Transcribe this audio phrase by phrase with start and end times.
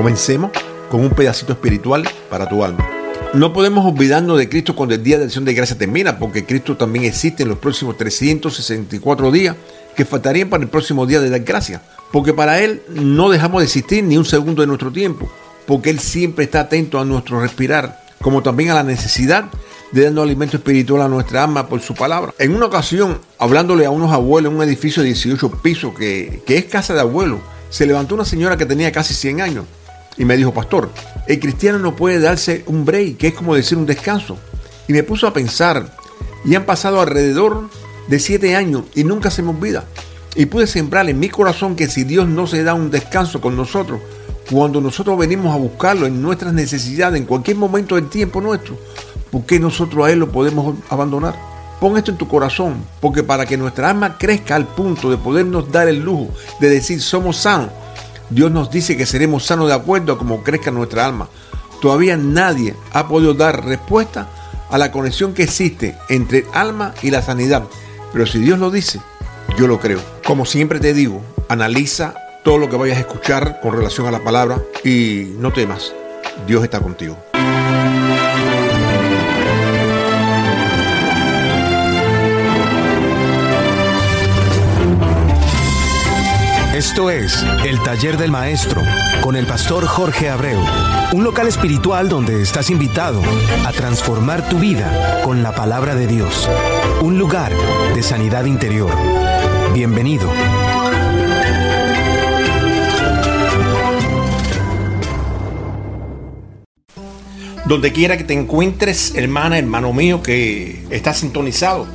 [0.00, 0.50] Comencemos
[0.90, 2.88] con un pedacito espiritual para tu alma.
[3.34, 6.74] No podemos olvidarnos de Cristo cuando el día de acción de gracia termina, porque Cristo
[6.74, 9.56] también existe en los próximos 364 días
[9.94, 11.82] que faltarían para el próximo día de dar gracia.
[12.12, 15.30] Porque para Él no dejamos de existir ni un segundo de nuestro tiempo,
[15.66, 19.50] porque Él siempre está atento a nuestro respirar, como también a la necesidad
[19.92, 22.32] de darnos alimento espiritual a nuestra alma por su palabra.
[22.38, 26.56] En una ocasión, hablándole a unos abuelos en un edificio de 18 pisos que, que
[26.56, 29.66] es casa de abuelos, se levantó una señora que tenía casi 100 años
[30.20, 30.90] y me dijo, pastor,
[31.26, 34.36] el cristiano no puede darse un break, que es como decir un descanso.
[34.86, 35.96] Y me puso a pensar,
[36.44, 37.70] y han pasado alrededor
[38.06, 39.84] de siete años y nunca se me olvida.
[40.34, 43.56] Y pude sembrar en mi corazón que si Dios no se da un descanso con
[43.56, 43.98] nosotros,
[44.50, 48.76] cuando nosotros venimos a buscarlo en nuestras necesidades, en cualquier momento del tiempo nuestro,
[49.30, 51.34] ¿por qué nosotros a Él lo podemos abandonar?
[51.80, 55.72] Pon esto en tu corazón, porque para que nuestra alma crezca al punto de podernos
[55.72, 56.28] dar el lujo
[56.60, 57.70] de decir somos sanos,
[58.30, 61.28] Dios nos dice que seremos sanos de acuerdo a cómo crezca nuestra alma.
[61.80, 64.28] Todavía nadie ha podido dar respuesta
[64.70, 67.64] a la conexión que existe entre el alma y la sanidad.
[68.12, 69.00] Pero si Dios lo dice,
[69.58, 70.00] yo lo creo.
[70.24, 72.14] Como siempre te digo, analiza
[72.44, 75.92] todo lo que vayas a escuchar con relación a la palabra y no temas,
[76.46, 77.29] Dios está contigo.
[86.80, 88.80] Esto es El Taller del Maestro
[89.20, 90.58] con el pastor Jorge Abreu,
[91.12, 93.20] un local espiritual donde estás invitado
[93.66, 96.48] a transformar tu vida con la palabra de Dios,
[97.02, 97.52] un lugar
[97.94, 98.90] de sanidad interior.
[99.74, 100.26] Bienvenido.
[107.66, 111.86] Donde quiera que te encuentres, hermana, hermano mío, que está sintonizado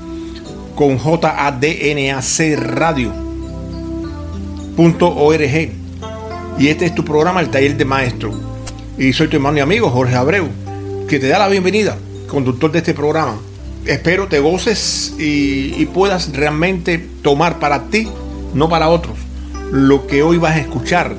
[0.76, 3.25] con JADNAC Radio
[4.76, 5.72] .org.
[6.58, 8.34] Y este es tu programa, el taller de maestro.
[8.98, 10.48] Y soy tu hermano y amigo Jorge Abreu,
[11.08, 13.38] que te da la bienvenida, conductor de este programa.
[13.86, 18.08] Espero te goces y, puedas realmente tomar para ti,
[18.54, 19.18] no para otros,
[19.72, 21.16] lo que hoy vas a escuchar.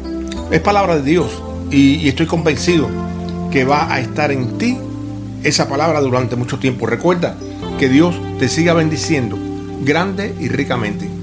[0.50, 2.88] Es palabra de Dios y, y estoy convencido
[3.50, 4.78] que va a estar en ti
[5.44, 6.86] esa palabra durante mucho tiempo.
[6.86, 7.36] Recuerda
[7.78, 9.38] que Dios te siga bendiciendo
[9.82, 11.15] grande y ricamente.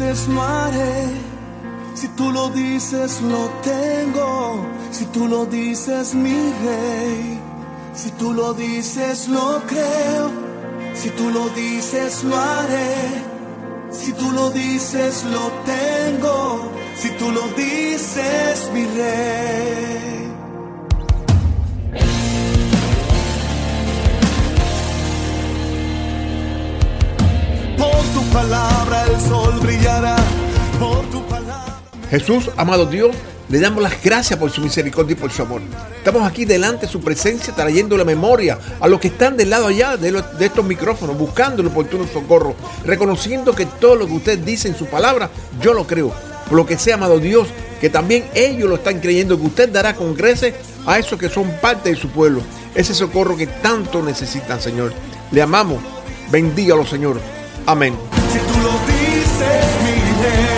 [0.00, 1.08] No haré.
[1.94, 4.64] Si tú lo dices, lo tengo.
[4.90, 6.32] Si tú lo dices, mi
[6.64, 7.38] rey.
[7.92, 10.30] Si tú lo dices, lo creo.
[10.94, 12.94] Si tú lo dices, lo haré.
[13.90, 16.72] Si tú lo dices, lo tengo.
[16.96, 20.29] Si tú lo dices, mi rey.
[28.32, 30.16] Palabra el sol brillará.
[30.78, 31.80] Por tu palabra.
[32.10, 33.14] Jesús, amado Dios,
[33.48, 35.60] le damos las gracias por su misericordia y por su amor.
[35.96, 39.66] Estamos aquí delante de su presencia, trayendo la memoria a los que están del lado
[39.66, 42.54] allá de, de, estos micrófonos, buscando el oportuno socorro,
[42.84, 45.30] reconociendo que todo lo que usted dice en su palabra,
[45.60, 46.12] yo lo creo.
[46.48, 47.48] Por lo que sea, amado Dios,
[47.80, 50.16] que también ellos lo están creyendo, que usted dará con
[50.86, 52.42] a esos que son parte de su pueblo.
[52.74, 54.92] Ese socorro que tanto necesitan, Señor.
[55.32, 55.82] Le amamos.
[56.30, 57.20] Bendígalo, Señor.
[57.66, 57.94] Amén.
[59.40, 60.49] Si tú lo dices, mi rey,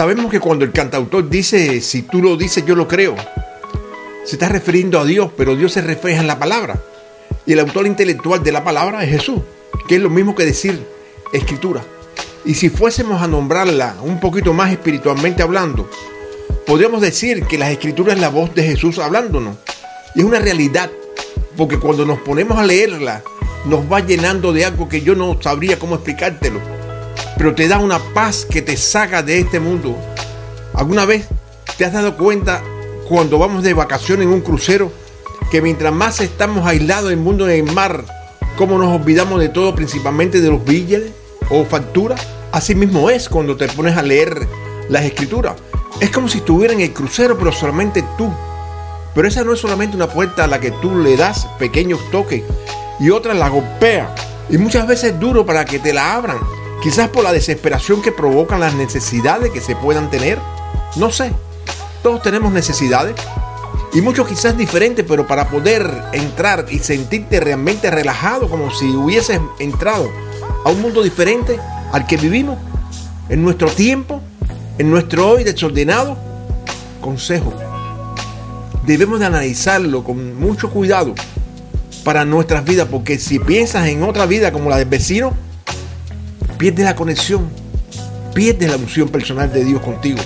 [0.00, 3.14] Sabemos que cuando el cantautor dice, si tú lo dices, yo lo creo,
[4.24, 6.80] se está refiriendo a Dios, pero Dios se refleja en la palabra.
[7.44, 9.42] Y el autor intelectual de la palabra es Jesús,
[9.86, 10.82] que es lo mismo que decir
[11.34, 11.82] escritura.
[12.46, 15.90] Y si fuésemos a nombrarla un poquito más espiritualmente hablando,
[16.66, 19.56] podríamos decir que las escrituras es la voz de Jesús hablándonos.
[20.14, 20.90] Y es una realidad,
[21.58, 23.22] porque cuando nos ponemos a leerla,
[23.66, 26.79] nos va llenando de algo que yo no sabría cómo explicártelo.
[27.40, 29.96] Pero te da una paz que te saca de este mundo.
[30.74, 31.26] ¿Alguna vez
[31.78, 32.62] te has dado cuenta
[33.08, 34.92] cuando vamos de vacaciones en un crucero
[35.50, 38.04] que mientras más estamos aislados del mundo en el mar,
[38.58, 41.12] cómo nos olvidamos de todo, principalmente de los billetes
[41.48, 42.20] o facturas?
[42.52, 44.46] Así mismo es cuando te pones a leer
[44.90, 45.54] las escrituras.
[45.98, 48.30] Es como si estuviera en el crucero, pero solamente tú.
[49.14, 52.42] Pero esa no es solamente una puerta a la que tú le das pequeños toques
[53.00, 54.14] y otra la golpea.
[54.50, 56.36] Y muchas veces es duro para que te la abran.
[56.82, 60.38] Quizás por la desesperación que provocan las necesidades que se puedan tener.
[60.96, 61.32] No sé.
[62.02, 63.14] Todos tenemos necesidades.
[63.92, 69.40] Y muchos quizás diferentes, pero para poder entrar y sentirte realmente relajado, como si hubieses
[69.58, 70.08] entrado
[70.64, 71.58] a un mundo diferente
[71.92, 72.56] al que vivimos,
[73.28, 74.22] en nuestro tiempo,
[74.78, 76.16] en nuestro hoy desordenado,
[77.00, 77.52] consejo.
[78.86, 81.14] Debemos de analizarlo con mucho cuidado
[82.04, 85.34] para nuestras vidas, porque si piensas en otra vida como la del vecino,
[86.60, 87.48] pierdes la conexión,
[88.34, 90.18] pierdes la unción personal de Dios contigo.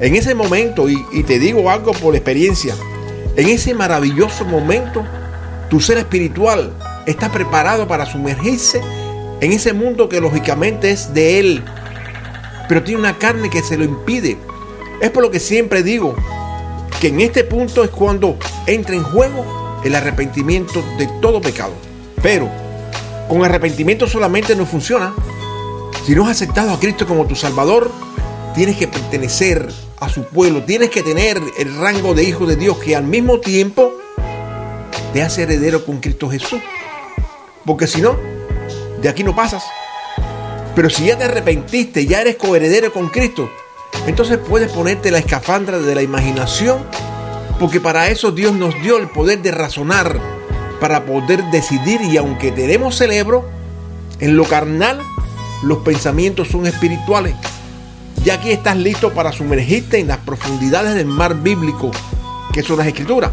[0.00, 2.74] En ese momento, y, y te digo algo por experiencia,
[3.36, 5.04] en ese maravilloso momento,
[5.68, 6.72] tu ser espiritual
[7.04, 8.80] está preparado para sumergirse
[9.42, 11.64] en ese mundo que lógicamente es de Él,
[12.66, 14.38] pero tiene una carne que se lo impide.
[15.02, 16.16] Es por lo que siempre digo
[16.98, 19.44] que en este punto es cuando entra en juego
[19.84, 21.74] el arrepentimiento de todo pecado.
[22.22, 22.48] Pero
[23.28, 25.14] con arrepentimiento solamente no funciona.
[26.04, 27.90] Si no has aceptado a Cristo como tu Salvador,
[28.54, 29.68] tienes que pertenecer
[30.00, 33.40] a su pueblo, tienes que tener el rango de hijo de Dios que al mismo
[33.40, 33.92] tiempo
[35.12, 36.60] te hace heredero con Cristo Jesús.
[37.64, 38.16] Porque si no,
[39.00, 39.64] de aquí no pasas.
[40.74, 43.50] Pero si ya te arrepentiste, ya eres coheredero con Cristo,
[44.06, 46.84] entonces puedes ponerte la escafandra de la imaginación
[47.58, 50.20] porque para eso Dios nos dio el poder de razonar,
[50.80, 53.48] para poder decidir y aunque tenemos cerebro,
[54.20, 55.00] en lo carnal
[55.62, 57.34] los pensamientos son espirituales.
[58.24, 61.90] Ya aquí estás listo para sumergirte en las profundidades del mar bíblico,
[62.52, 63.30] que son las escrituras.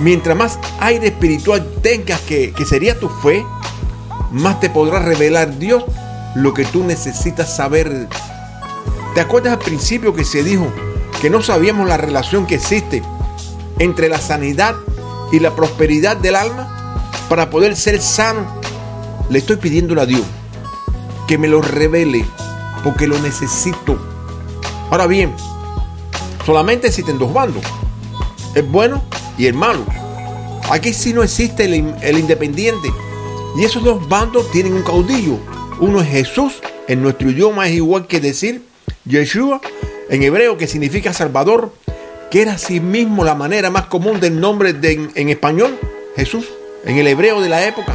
[0.00, 3.44] Mientras más aire espiritual tengas que, que sería tu fe,
[4.30, 5.84] más te podrá revelar Dios
[6.34, 8.08] lo que tú necesitas saber.
[9.14, 10.70] ¿Te acuerdas al principio que se dijo
[11.22, 13.02] que no sabíamos la relación que existe
[13.78, 14.95] entre la sanidad y
[15.32, 18.46] la prosperidad del alma para poder ser sano,
[19.28, 20.22] le estoy pidiendo a Dios
[21.26, 22.24] que me lo revele
[22.84, 23.98] porque lo necesito.
[24.90, 25.34] Ahora bien,
[26.44, 27.64] solamente existen dos bandos,
[28.54, 29.02] el bueno
[29.36, 29.84] y el malo.
[30.70, 32.88] Aquí sí no existe el, el independiente.
[33.56, 35.38] Y esos dos bandos tienen un caudillo.
[35.80, 36.54] Uno es Jesús,
[36.88, 38.62] en nuestro idioma es igual que decir
[39.04, 39.60] Yeshua,
[40.08, 41.72] en hebreo que significa Salvador,
[42.30, 45.78] que era mismo la manera más común del nombre en, español,
[46.16, 46.46] Jesús,
[46.84, 47.94] en el hebreo de la época.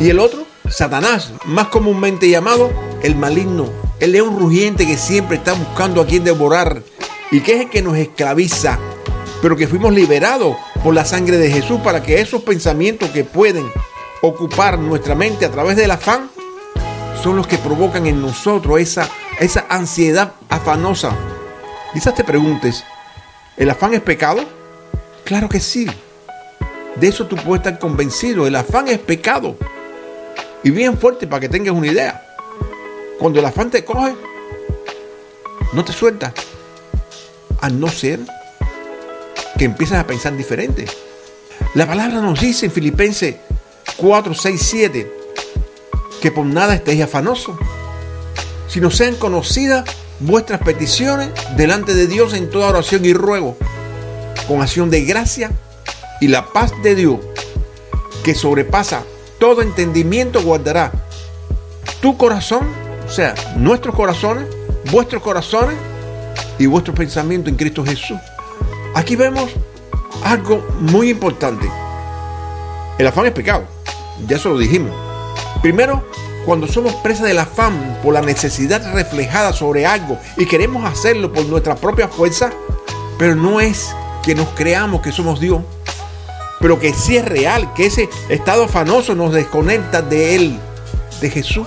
[0.00, 2.70] Y el otro, Satanás, más comúnmente llamado
[3.02, 6.82] el maligno, el león rugiente que siempre está buscando a quien devorar
[7.30, 8.78] y que es el que nos esclaviza,
[9.40, 13.70] pero que fuimos liberados por la sangre de Jesús para que esos pensamientos que pueden
[14.22, 16.30] ocupar nuestra mente a través del afán
[17.22, 19.08] son los que provocan en nosotros esa,
[19.40, 21.16] esa ansiedad afanosa.
[21.92, 22.84] Quizás te preguntes,
[23.56, 24.44] ¿El afán es pecado?
[25.24, 25.86] Claro que sí.
[26.96, 28.46] De eso tú puedes estar convencido.
[28.46, 29.56] El afán es pecado.
[30.62, 32.26] Y bien fuerte para que tengas una idea.
[33.18, 34.14] Cuando el afán te coge,
[35.72, 36.32] no te suelta.
[37.60, 38.20] A no ser
[39.56, 40.86] que empieces a pensar diferente.
[41.74, 43.36] La palabra nos dice en Filipenses
[43.96, 45.12] 4, 6, 7
[46.20, 47.56] que por nada estéis afanosos,
[48.66, 49.84] sino sean conocidas
[50.20, 53.56] vuestras peticiones delante de Dios en toda oración y ruego,
[54.48, 55.50] con acción de gracia
[56.20, 57.18] y la paz de Dios,
[58.22, 59.02] que sobrepasa
[59.38, 60.92] todo entendimiento, guardará
[62.00, 62.66] tu corazón,
[63.06, 64.46] o sea, nuestros corazones,
[64.90, 65.76] vuestros corazones
[66.58, 68.18] y vuestros pensamientos en Cristo Jesús.
[68.94, 69.50] Aquí vemos
[70.24, 71.68] algo muy importante.
[72.98, 73.64] El afán es pecado,
[74.26, 74.92] ya eso lo dijimos.
[75.60, 76.04] Primero,
[76.44, 81.46] cuando somos presa del afán por la necesidad reflejada sobre algo y queremos hacerlo por
[81.46, 82.50] nuestra propia fuerza,
[83.18, 85.62] pero no es que nos creamos que somos Dios,
[86.60, 90.58] pero que sí es real, que ese estado afanoso nos desconecta de Él,
[91.20, 91.66] de Jesús,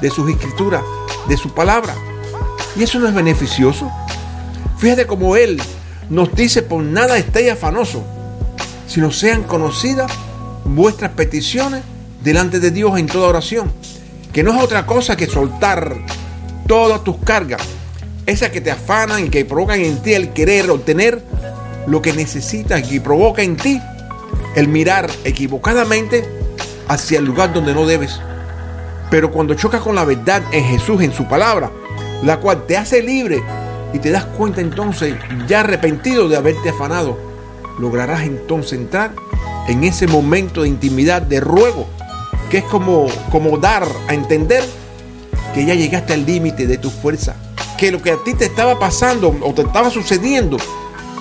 [0.00, 0.82] de sus escrituras,
[1.28, 1.94] de su palabra.
[2.76, 3.90] ¿Y eso no es beneficioso?
[4.78, 5.60] Fíjate cómo Él
[6.10, 8.04] nos dice, por nada estéis afanoso,
[8.86, 10.12] sino sean conocidas
[10.64, 11.82] vuestras peticiones
[12.22, 13.72] delante de Dios en toda oración,
[14.36, 15.96] que no es otra cosa que soltar
[16.66, 17.62] todas tus cargas,
[18.26, 21.22] esas que te afanan y que provocan en ti el querer obtener
[21.86, 23.80] lo que necesitas y provoca en ti
[24.54, 26.28] el mirar equivocadamente
[26.86, 28.20] hacia el lugar donde no debes.
[29.10, 31.70] Pero cuando chocas con la verdad en Jesús, en su palabra,
[32.22, 33.42] la cual te hace libre
[33.94, 35.14] y te das cuenta entonces,
[35.48, 37.18] ya arrepentido de haberte afanado,
[37.78, 39.12] lograrás entonces entrar
[39.66, 41.88] en ese momento de intimidad, de ruego,
[42.50, 44.64] que es como, como dar a entender
[45.54, 47.36] que ya llegaste al límite de tu fuerza,
[47.78, 50.56] que lo que a ti te estaba pasando o te estaba sucediendo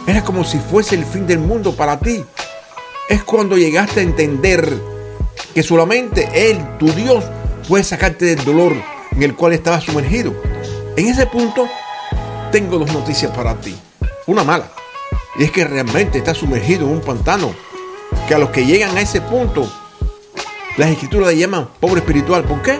[0.07, 2.23] era como si fuese el fin del mundo para ti.
[3.09, 4.71] Es cuando llegaste a entender
[5.53, 7.23] que solamente Él, tu Dios,
[7.67, 8.73] puede sacarte del dolor
[9.11, 10.33] en el cual estabas sumergido.
[10.95, 11.67] En ese punto,
[12.51, 13.75] tengo dos noticias para ti.
[14.27, 14.69] Una mala.
[15.37, 17.53] Y es que realmente estás sumergido en un pantano.
[18.27, 19.69] Que a los que llegan a ese punto,
[20.77, 22.43] las escrituras le llaman pobre espiritual.
[22.43, 22.79] ¿Por qué?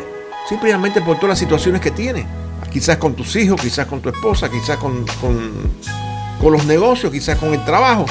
[0.50, 2.26] Simplemente por todas las situaciones que tiene.
[2.72, 5.52] Quizás con tus hijos, quizás con tu esposa, quizás con, con,
[6.42, 8.06] con los negocios, quizás con el trabajo.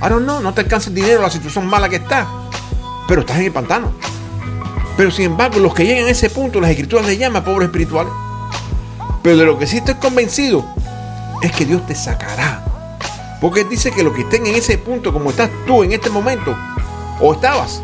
[0.00, 2.26] Ahora no, no te alcanza el dinero, la situación mala que está.
[3.08, 3.92] Pero estás en el pantano.
[4.96, 8.12] Pero sin embargo, los que llegan a ese punto, las escrituras le llaman pobres espirituales.
[9.22, 10.64] Pero de lo que sí estoy convencido
[11.40, 12.64] es que Dios te sacará.
[13.40, 16.54] Porque dice que los que estén en ese punto, como estás tú en este momento,
[17.20, 17.82] o estabas,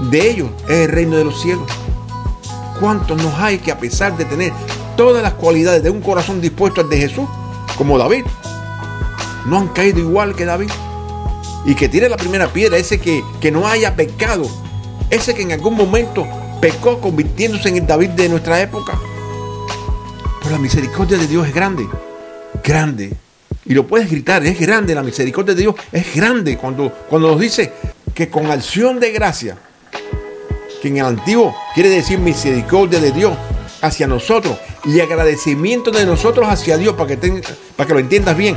[0.00, 1.66] de ellos es el reino de los cielos.
[2.80, 4.52] ¿Cuántos nos hay que a pesar de tener
[4.96, 7.28] todas las cualidades de un corazón dispuesto al de Jesús,
[7.76, 8.24] como David,
[9.46, 10.70] no han caído igual que David?
[11.64, 14.46] Y que tire la primera piedra, ese que, que no haya pecado,
[15.10, 16.26] ese que en algún momento
[16.60, 18.98] pecó convirtiéndose en el David de nuestra época.
[20.42, 21.88] Pero la misericordia de Dios es grande,
[22.62, 23.14] grande.
[23.64, 27.40] Y lo puedes gritar, es grande, la misericordia de Dios es grande cuando, cuando nos
[27.40, 27.72] dice
[28.14, 29.58] que con acción de gracia,
[30.88, 33.36] en el antiguo quiere decir misericordia de Dios
[33.82, 37.42] hacia nosotros y agradecimiento de nosotros hacia Dios para que,
[37.76, 38.56] para que lo entiendas bien.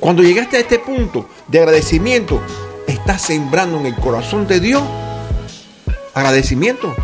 [0.00, 2.40] Cuando llegaste a este punto de agradecimiento,
[2.86, 4.82] estás sembrando en el corazón de Dios
[6.14, 6.94] agradecimiento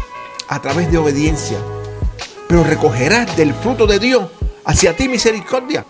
[0.49, 1.59] a través de obediencia.
[2.49, 4.29] Pero recogerás del fruto de Dios
[4.65, 5.85] hacia ti misericordia.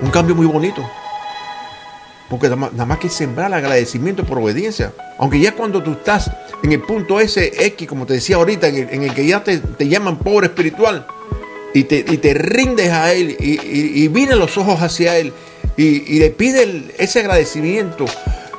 [0.00, 0.82] Un cambio muy bonito.
[2.28, 4.92] Porque nada más que sembrar agradecimiento por obediencia.
[5.18, 6.30] Aunque ya cuando tú estás
[6.62, 10.18] en el punto ese X, como te decía ahorita, en el, que ya te, llaman
[10.18, 11.06] pobre espiritual,
[11.72, 15.32] y te, te rindes a Él, y, y, los ojos hacia Él,
[15.76, 18.06] y, le pide ese agradecimiento,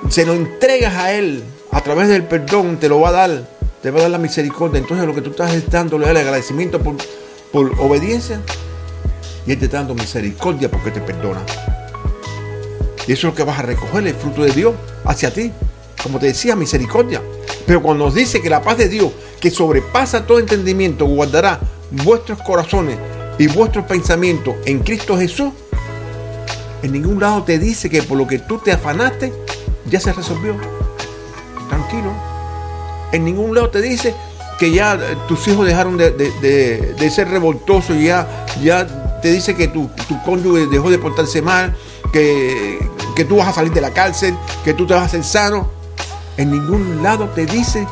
[0.10, 3.50] se lo entregas a Él a través del perdón, te lo va a dar,
[3.82, 4.80] te va a dar la misericordia.
[4.80, 6.96] Entonces lo que tú estás dándole es el agradecimiento por,
[7.52, 8.40] por obediencia
[9.46, 11.42] y Él te dando misericordia porque te perdona.
[13.08, 15.52] Y eso es lo que vas a recoger, el fruto de Dios hacia ti.
[16.04, 17.22] Como te decía, misericordia.
[17.66, 21.60] Pero cuando nos dice que la paz de Dios, que sobrepasa todo entendimiento, guardará
[21.92, 22.98] vuestros corazones
[23.40, 25.54] y vuestros pensamientos en Cristo Jesús,
[26.84, 29.34] en ningún lado te dice que por lo que tú te afanaste,
[29.90, 30.56] ya se resolvió.
[31.70, 32.12] Tranquilo.
[33.12, 34.14] En ningún lado te dice
[34.60, 39.90] que ya eh, tus hijos dejaron de, ser revoltosos ya, ya te dice que tu,
[40.08, 41.76] tu cónyuge dejó de portarse mal,
[42.12, 42.80] que,
[43.18, 45.72] que tú vas a salir de la cárcel, que tú te vas a hacer sano.
[46.38, 47.88] En ningún lado te dice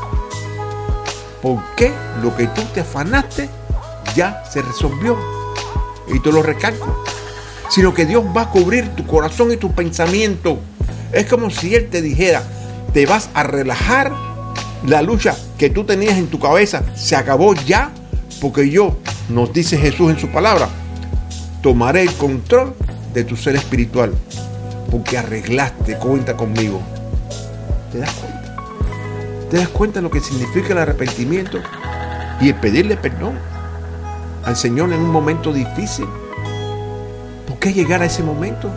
[1.42, 1.92] por qué
[2.22, 3.50] lo que tú te afanaste
[4.16, 5.18] ya se resolvió.
[6.14, 7.04] Y te lo recalco.
[7.70, 10.60] Sino que Dios va a cubrir tu corazón y tu pensamiento.
[11.12, 12.44] Es como si Él te dijera,
[12.94, 14.14] te vas a relajar.
[14.86, 17.90] La lucha que tú tenías en tu cabeza se acabó ya.
[18.40, 18.96] Porque yo,
[19.30, 20.70] nos dice Jesús en su palabra,
[21.64, 22.76] tomaré el control
[23.12, 24.14] de tu ser espiritual.
[24.90, 26.82] Porque arreglaste cuenta conmigo.
[27.92, 28.56] ¿Te das cuenta?
[29.50, 31.60] ¿Te das cuenta lo que significa el arrepentimiento?
[32.42, 33.38] Y el pedirle perdón
[34.44, 36.06] al Señor en un momento difícil.
[37.48, 38.70] ¿Por qué llegar a ese momento?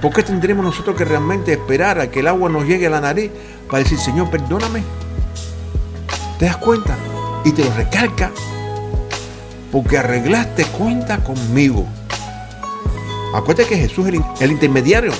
[0.00, 3.00] ¿Por qué tendremos nosotros que realmente esperar a que el agua nos llegue a la
[3.00, 3.30] nariz
[3.68, 4.82] para decir, Señor, perdóname?
[6.38, 6.96] ¿Te das cuenta?
[7.44, 8.30] Y te lo recalca.
[9.70, 11.86] Porque arreglaste cuenta conmigo.
[13.32, 15.12] Acuérdate que Jesús es el, intermediario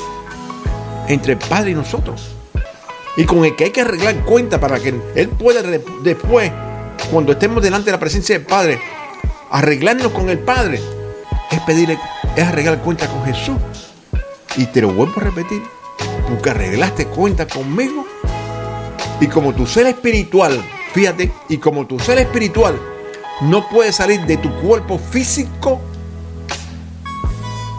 [1.07, 2.35] entre el Padre y nosotros.
[3.17, 5.63] Y con el que hay que arreglar cuenta para que Él pueda
[6.03, 6.51] después,
[7.11, 8.81] cuando estemos delante de la presencia del Padre,
[9.51, 10.81] arreglarnos con el Padre,
[11.51, 11.99] es pedirle,
[12.35, 13.57] es arreglar cuenta con Jesús.
[14.57, 15.63] Y te lo vuelvo a repetir,
[16.29, 18.07] porque arreglaste cuenta conmigo.
[19.21, 20.61] Y como tu ser espiritual,
[20.93, 22.81] fíjate, y como tu ser espiritual
[23.43, 25.81] no puede salir de tu cuerpo físico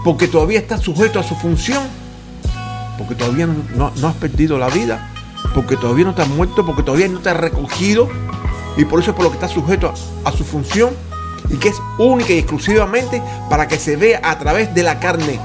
[0.04, 1.84] porque todavía está sujeto a su función,
[2.98, 5.10] porque todavía no, has perdido la vida,
[5.54, 8.10] porque todavía no te has muerto, porque todavía no te has recogido
[8.78, 9.94] y por eso es por lo que está sujeto
[10.24, 10.92] a, su función
[11.50, 15.40] y que es única y exclusivamente para que se vea a través de la carne.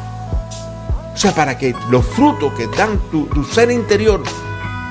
[1.15, 4.23] O sea, para que los frutos que dan tu, ser interior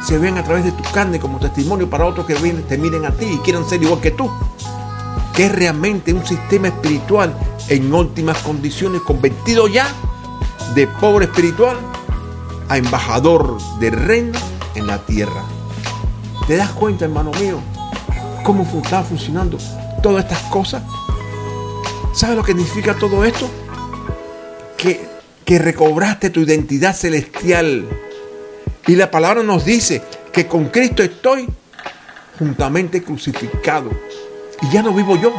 [0.03, 3.11] se vean a través de tu carne como testimonio para otros que te miren a
[3.11, 4.29] ti y quieran ser igual que tú.
[5.35, 7.35] Que es realmente un sistema espiritual
[7.69, 9.87] en óptimas condiciones, convertido ya
[10.73, 11.77] de pobre espiritual
[12.69, 14.39] a embajador del reino
[14.75, 15.43] en la tierra.
[16.47, 17.59] ¿Te das cuenta, hermano mío,
[18.43, 19.57] cómo está funcionando
[20.03, 20.83] todas estas cosas?
[22.13, 23.49] ¿Sabes lo que significa todo esto?
[24.77, 25.07] Que,
[25.43, 27.87] que recobraste tu identidad celestial.
[28.87, 31.47] Y la palabra nos dice que con Cristo estoy
[32.37, 33.89] juntamente crucificado.
[34.61, 35.33] Y ya no vivo yo,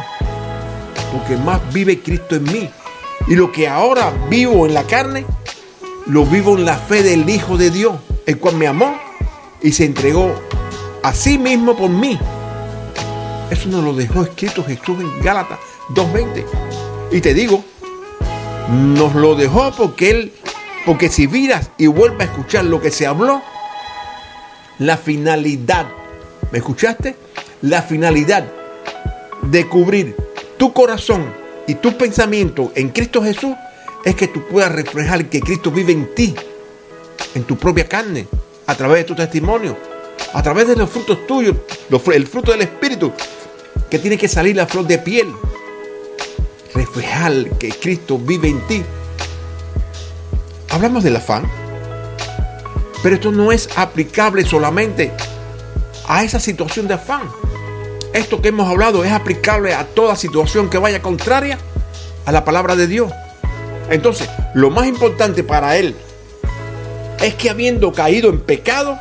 [1.11, 2.69] porque más vive Cristo en mí.
[3.27, 5.25] Y lo que ahora vivo en la carne,
[6.05, 8.97] lo vivo en la fe del Hijo de Dios, el cual me amó
[9.61, 10.33] y se entregó
[11.03, 12.17] a sí mismo por mí.
[13.49, 16.45] Eso nos lo dejó escrito Jesús en Gálatas 2.20.
[17.11, 17.63] Y te digo,
[18.69, 20.33] nos lo dejó porque Él,
[20.85, 23.41] porque si miras y vuelves a escuchar lo que se habló,
[24.79, 25.87] la finalidad,
[26.51, 27.15] ¿me escuchaste?
[27.61, 28.45] La finalidad
[29.41, 30.26] de cubrir
[30.57, 31.33] tu corazón
[31.67, 33.55] y tu pensamiento en Cristo Jesús
[34.03, 36.35] es que tú puedas reflejar que Cristo vive en ti,
[37.35, 38.27] en tu propia carne,
[38.65, 39.77] a través de tu testimonio,
[40.33, 41.55] a través de los frutos tuyos,
[42.13, 43.11] el fruto del Espíritu,
[43.89, 45.27] que tiene que salir la flor de piel.
[46.73, 48.83] Reflejar que Cristo vive en ti.
[50.69, 51.49] Hablamos del afán,
[53.01, 55.11] pero esto no es aplicable solamente
[56.07, 57.23] a esa situación de afán
[58.17, 61.57] esto que hemos hablado es aplicable a toda situación que vaya contraria
[62.25, 63.11] a la palabra de Dios.
[63.89, 65.95] Entonces, lo más importante para él
[67.21, 68.97] es que habiendo caído en pecado,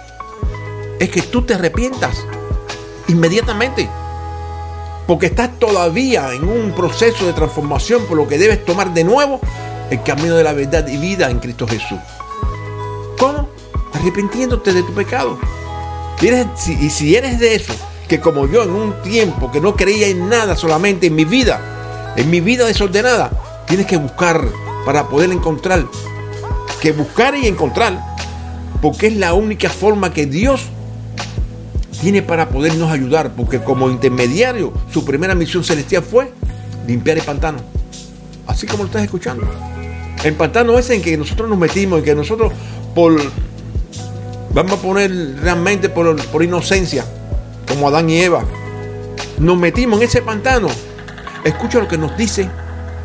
[0.98, 2.24] es que tú te arrepientas
[3.08, 3.88] inmediatamente.
[5.06, 9.40] Porque estás todavía en un proceso de transformación, por lo que debes tomar de nuevo
[9.90, 11.98] el camino de la verdad y vida en Cristo Jesús.
[13.18, 13.48] ¿Cómo?
[13.92, 15.38] Arrepintiéndote de tu pecado.
[16.20, 17.74] y si eres de eso,
[18.08, 22.14] que como yo en un tiempo que no creía en nada, solamente en mi vida,
[22.16, 23.30] en mi vida desordenada,
[23.66, 24.46] tienes que buscar
[24.84, 25.84] para poder encontrar,
[26.80, 28.00] que buscar y encontrar,
[28.80, 30.66] porque es la única forma que Dios
[32.00, 36.32] tiene para podernos ayudar, porque como intermediario, su primera misión celestial fue
[36.86, 37.58] limpiar el pantano,
[38.46, 39.46] así como lo estás escuchando.
[40.22, 42.52] El pantano ese en que nosotros nos metimos, en que nosotros
[42.94, 43.20] por,
[44.54, 47.04] vamos a poner realmente por, por inocencia,
[47.66, 48.44] como Adán y Eva,
[49.38, 50.68] nos metimos en ese pantano.
[51.44, 52.48] Escucha lo que nos dice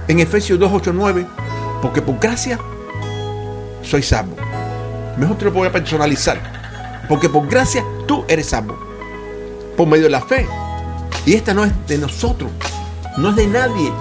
[0.08, 1.28] en Efesios 2.8.9,
[1.82, 2.60] porque por gracia
[3.84, 4.36] soy salvo.
[5.18, 8.78] Mejor te lo voy a personalizar, porque por gracia tú eres salvo,
[9.76, 10.48] por medio de la fe.
[11.26, 12.50] Y esta no es de nosotros,
[13.18, 13.92] no es de nadie.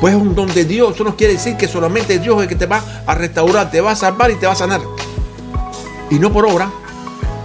[0.00, 0.94] Pues es un don de Dios.
[0.94, 3.80] Eso no quiere decir que solamente Dios es el que te va a restaurar, te
[3.80, 4.82] va a salvar y te va a sanar.
[6.10, 6.70] Y no por obra,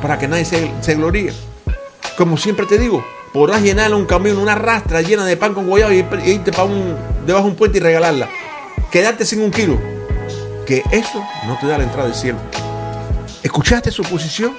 [0.01, 1.33] para que nadie se, se gloríe.
[2.17, 5.93] Como siempre te digo, podrás llenar un camión, una rastra llena de pan con guayaba
[5.93, 6.95] y irte para un,
[7.25, 8.29] debajo de un puente y regalarla.
[8.91, 9.79] Quedarte sin un kilo.
[10.65, 12.37] Que eso no te da la entrada del cielo.
[13.43, 14.55] ¿Escuchaste su posición?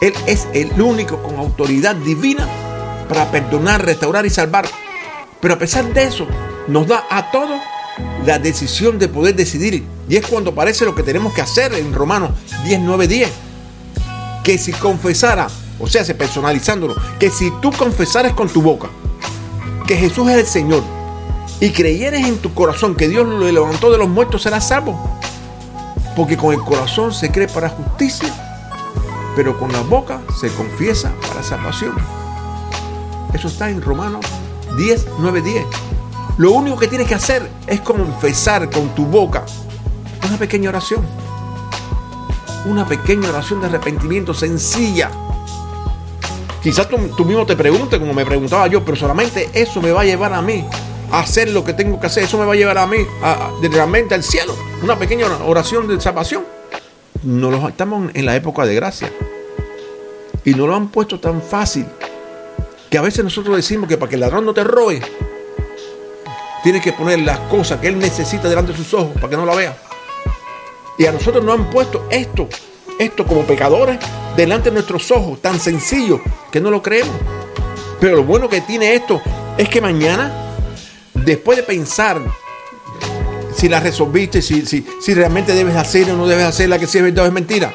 [0.00, 2.48] Él es el único con autoridad divina
[3.08, 4.66] para perdonar, restaurar y salvar.
[5.40, 6.26] Pero a pesar de eso,
[6.66, 7.60] nos da a todos
[8.26, 9.84] la decisión de poder decidir.
[10.08, 12.30] Y es cuando parece lo que tenemos que hacer en Romanos
[12.64, 13.30] 10, 9, 10.
[14.42, 15.48] Que si confesara
[15.82, 18.88] o sea, se personalizándolo, que si tú confesares con tu boca
[19.84, 20.82] que Jesús es el Señor
[21.60, 25.18] y creyeres en tu corazón que Dios lo levantó de los muertos, serás salvo.
[26.14, 28.32] Porque con el corazón se cree para justicia,
[29.34, 31.94] pero con la boca se confiesa para salvación.
[33.34, 34.24] Eso está en Romanos
[34.76, 35.66] 10, 9, 10.
[36.38, 39.44] Lo único que tienes que hacer es confesar con tu boca
[40.28, 41.04] una pequeña oración.
[42.66, 45.10] Una pequeña oración de arrepentimiento sencilla
[46.62, 50.04] Quizás tú, mismo te preguntes, como me preguntaba yo, pero solamente eso me va a
[50.04, 50.64] llevar a mí
[51.10, 52.24] a hacer lo que tengo que hacer.
[52.24, 53.50] Eso me va a llevar a mí a,
[54.10, 54.54] al cielo.
[54.82, 56.44] Una pequeña oración de salvación.
[57.24, 59.12] No lo, estamos en la época de gracia.
[60.44, 61.86] Y no lo han puesto tan fácil
[62.88, 65.00] que a veces nosotros decimos que para que el ladrón no te robe,
[66.62, 69.46] tiene que poner las cosas que él necesita delante de sus ojos para que no
[69.46, 69.76] la vea.
[70.98, 72.48] Y a nosotros nos han puesto esto
[72.98, 73.98] esto como pecadores
[74.36, 77.14] delante de nuestros ojos, tan sencillo que no lo creemos.
[78.00, 79.20] Pero lo bueno que tiene esto,
[79.58, 80.32] es que mañana,
[81.14, 82.20] después de pensar
[83.54, 86.98] si la resolviste, si, si, si realmente debes hacer o no debes hacerla, que si
[86.98, 87.72] es verdad o es mentira.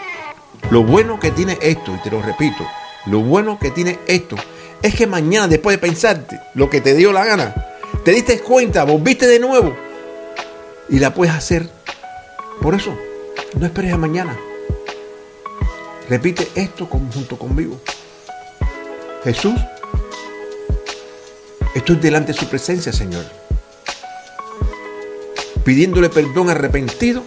[0.69, 2.67] Lo bueno que tiene esto, y te lo repito,
[3.05, 4.35] lo bueno que tiene esto
[4.81, 7.55] es que mañana, después de pensarte lo que te dio la gana,
[8.03, 9.75] te diste cuenta, volviste de nuevo
[10.89, 11.69] y la puedes hacer.
[12.61, 12.97] Por eso,
[13.57, 14.37] no esperes a mañana.
[16.09, 17.79] Repite esto junto conmigo.
[19.23, 19.59] Jesús,
[21.75, 23.25] estoy delante de su presencia, Señor
[25.67, 27.23] pidiéndole perdón arrepentido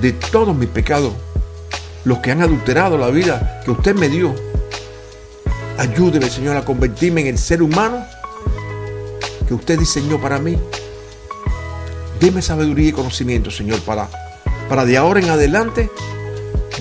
[0.00, 1.12] de todos mis pecados,
[2.02, 4.34] los que han adulterado la vida que usted me dio.
[5.76, 8.06] Ayúdeme, Señor, a convertirme en el ser humano
[9.46, 10.58] que usted diseñó para mí.
[12.18, 14.08] Deme sabiduría y conocimiento, Señor, para,
[14.66, 15.90] para de ahora en adelante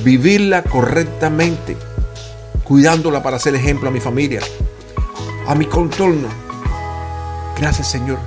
[0.03, 1.77] vivirla correctamente,
[2.63, 4.41] cuidándola para ser ejemplo a mi familia,
[5.47, 6.27] a mi contorno.
[7.57, 8.17] Gracias, Señor.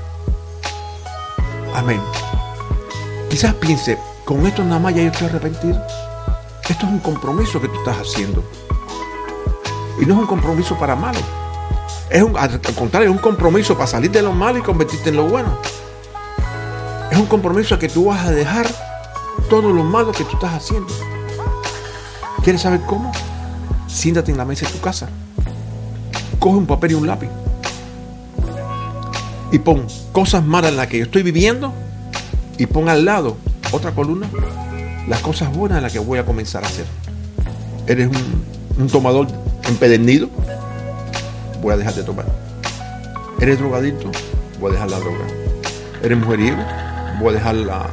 [1.74, 2.00] Amén.
[3.28, 5.82] Quizás piense, con esto nada más ya yo estoy arrepentido.
[6.68, 8.44] Esto es un compromiso que tú estás haciendo.
[10.00, 11.18] Y no es un compromiso para malo.
[12.10, 15.16] Es un, al contrario, es un compromiso para salir de lo malo y convertirte en
[15.16, 15.58] lo bueno.
[17.10, 18.66] Es un compromiso a que tú vas a dejar
[19.48, 20.92] todo lo malo que tú estás haciendo.
[22.44, 23.10] ¿Quieres saber cómo?
[23.88, 25.08] Siéntate en la mesa de tu casa.
[26.38, 27.30] Coge un papel y un lápiz.
[29.50, 31.72] Y pon cosas malas en las que yo estoy viviendo
[32.58, 33.38] y pon al lado
[33.72, 34.28] otra columna
[35.08, 36.84] las cosas buenas en las que voy a comenzar a hacer.
[37.86, 38.10] Eres
[38.78, 39.26] un, tomador
[39.66, 40.28] empedernido,
[41.62, 42.26] voy a dejar de tomar.
[43.40, 44.10] Eres drogadicto,
[44.60, 45.26] voy a dejar la droga.
[46.02, 46.62] Eres mujeriego,
[47.20, 47.86] voy a dejar la,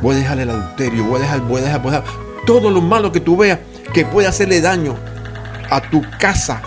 [0.00, 2.14] voy a dejar el adulterio, voy a dejar, voy a dejar, voy a dejar
[2.46, 3.58] todo lo malo que tú veas
[3.92, 4.96] que puede hacerle daño
[5.70, 6.62] a tu casa,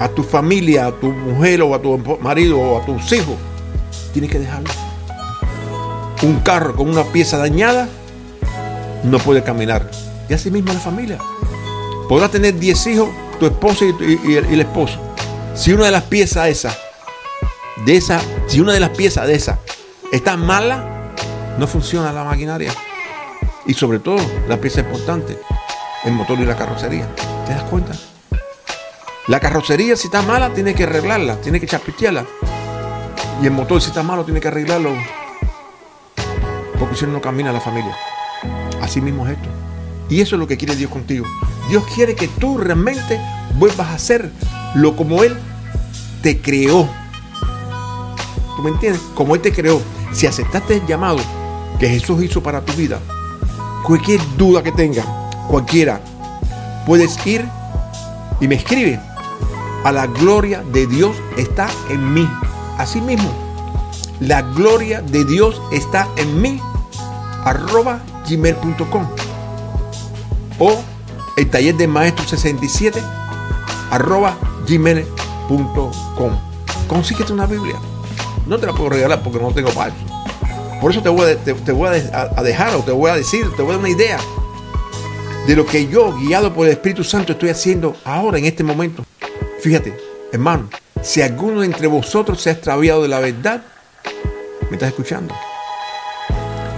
[0.00, 3.36] a tu familia, a tu mujer o a tu marido o a tus hijos.
[4.12, 4.70] Tienes que dejarlo
[6.22, 7.88] un carro con una pieza dañada
[9.04, 9.88] no puede caminar.
[10.28, 11.18] Y así mismo la familia.
[12.08, 13.08] Podrás tener 10 hijos,
[13.38, 14.98] tu esposo y, el, esposo.
[15.54, 16.76] Si una de las piezas esa,
[17.84, 19.58] de esa, si una de las piezas de esa
[20.10, 21.12] está mala,
[21.58, 22.72] no funciona la maquinaria.
[23.66, 25.38] Y sobre todo, la pieza importante,
[26.04, 27.06] el motor y la carrocería.
[27.46, 27.92] ¿Te das cuenta?
[29.26, 32.24] La carrocería, si está mala, tiene que arreglarla, tiene que chapistearla.
[33.42, 34.90] Y el motor, si está malo, tiene que arreglarlo
[36.78, 37.96] porque si no, no camina la familia.
[38.80, 39.48] Así mismo es esto.
[40.08, 41.26] Y eso es lo que quiere Dios contigo.
[41.68, 43.20] Dios quiere que tú realmente
[43.56, 44.30] vuelvas a ser
[44.74, 45.36] lo como Él
[46.22, 46.88] te creó.
[48.56, 49.02] ¿Tú me entiendes?
[49.14, 49.80] Como Él te creó.
[50.12, 51.18] Si aceptaste el llamado
[51.78, 52.98] que Jesús hizo para tu vida,
[53.84, 55.06] cualquier duda que tengas,
[55.48, 56.00] cualquiera,
[56.86, 57.44] puedes ir
[58.40, 59.00] y me escribe.
[59.84, 62.28] A la gloria de Dios está en mí.
[62.78, 63.48] Así mismo
[64.20, 66.60] la gloria de Dios está en mí,
[67.44, 69.06] arroba gmail.com
[70.58, 70.76] o
[71.36, 73.00] el taller de maestro 67
[73.90, 74.36] arroba
[74.68, 76.32] gmail.com.
[76.88, 77.76] Consíguete una Biblia.
[78.46, 79.92] No te la puedo regalar porque no tengo para
[80.80, 83.62] Por eso te voy, a, te, voy a, dejar o te voy a decir, te
[83.62, 84.18] voy a dar una idea
[85.48, 89.06] de lo que yo, guiado por el Espíritu Santo, estoy haciendo ahora en este momento.
[89.62, 89.96] Fíjate,
[90.30, 90.68] hermano,
[91.02, 93.62] si alguno entre vosotros se ha extraviado de la verdad,
[94.68, 95.34] ¿Me estás escuchando?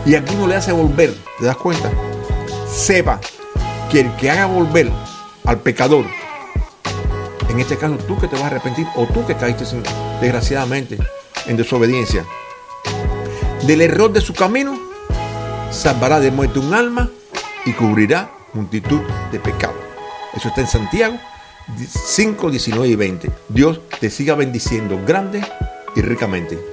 [0.06, 1.90] Y aquí no le hace volver, ¿te das cuenta?
[2.72, 3.20] Sepa
[3.90, 4.88] que el que haga volver
[5.44, 6.06] al pecador,
[7.48, 9.64] en este caso tú que te vas a arrepentir o tú que caíste
[10.20, 10.96] desgraciadamente
[11.46, 12.24] en desobediencia,
[13.66, 14.78] del error de su camino,
[15.72, 17.10] salvará de muerte un alma
[17.66, 19.00] y cubrirá multitud
[19.32, 19.76] de pecados.
[20.34, 21.16] Eso está en Santiago
[21.76, 23.30] 5, 19 y 20.
[23.48, 25.42] Dios te siga bendiciendo grande
[25.96, 26.58] y ricamente.